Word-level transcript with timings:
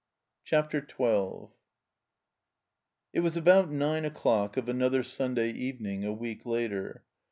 CHAPTER 0.43 0.79
XII 0.79 1.49
IT 3.13 3.19
was 3.19 3.37
about 3.37 3.69
nine 3.69 4.03
o'clock 4.03 4.57
of 4.57 4.67
another 4.67 5.03
Sunday 5.03 5.51
even 5.51 5.85
ing 5.85 6.03
a 6.05 6.11
week 6.11 6.43
later. 6.43 7.03